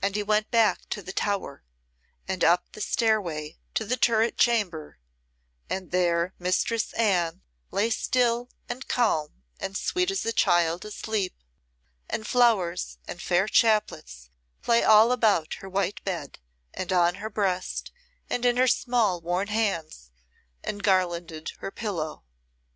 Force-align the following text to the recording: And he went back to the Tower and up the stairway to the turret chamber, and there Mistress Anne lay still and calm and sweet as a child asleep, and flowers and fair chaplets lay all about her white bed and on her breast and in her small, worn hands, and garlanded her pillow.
And 0.00 0.14
he 0.14 0.22
went 0.22 0.52
back 0.52 0.88
to 0.90 1.02
the 1.02 1.12
Tower 1.12 1.64
and 2.28 2.44
up 2.44 2.70
the 2.70 2.80
stairway 2.80 3.56
to 3.74 3.84
the 3.84 3.96
turret 3.96 4.38
chamber, 4.38 5.00
and 5.68 5.90
there 5.90 6.34
Mistress 6.38 6.92
Anne 6.92 7.42
lay 7.72 7.90
still 7.90 8.48
and 8.68 8.86
calm 8.86 9.42
and 9.58 9.76
sweet 9.76 10.12
as 10.12 10.24
a 10.24 10.30
child 10.32 10.84
asleep, 10.84 11.34
and 12.08 12.28
flowers 12.28 12.98
and 13.08 13.20
fair 13.20 13.48
chaplets 13.48 14.30
lay 14.68 14.84
all 14.84 15.10
about 15.10 15.54
her 15.54 15.68
white 15.68 16.00
bed 16.04 16.38
and 16.72 16.92
on 16.92 17.16
her 17.16 17.28
breast 17.28 17.90
and 18.30 18.44
in 18.44 18.56
her 18.56 18.68
small, 18.68 19.20
worn 19.20 19.48
hands, 19.48 20.12
and 20.62 20.84
garlanded 20.84 21.50
her 21.58 21.72
pillow. 21.72 22.22